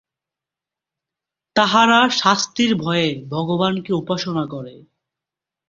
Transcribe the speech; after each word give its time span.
তাহারা 1.55 1.99
শাস্তির 2.17 2.71
ভয়ে 2.75 3.09
ভগবানকে 3.29 3.91
উপাসনা 3.93 4.43
করে। 4.45 4.75